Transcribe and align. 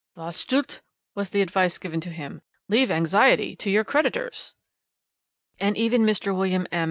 'Vah, 0.15 0.31
stulte,' 0.31 0.81
was 1.13 1.29
the 1.29 1.43
advice 1.43 1.77
given 1.77 2.01
to 2.01 2.09
him, 2.09 2.41
'leave 2.67 2.89
anxiety 2.89 3.55
to 3.55 3.69
your 3.69 3.83
creditors!' 3.83 4.55
and 5.59 5.77
even 5.77 6.01
Mr. 6.01 6.35
William 6.35 6.65
M. 6.71 6.79